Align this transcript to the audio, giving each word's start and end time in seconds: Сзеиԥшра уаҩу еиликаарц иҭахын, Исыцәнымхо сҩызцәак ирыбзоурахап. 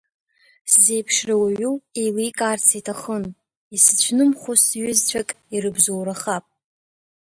Сзеиԥшра 0.71 1.35
уаҩу 1.41 1.75
еиликаарц 2.01 2.67
иҭахын, 2.79 3.25
Исыцәнымхо 3.75 4.53
сҩызцәак 4.63 5.29
ирыбзоурахап. 5.53 6.45